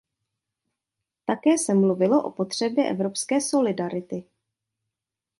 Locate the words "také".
1.25-1.57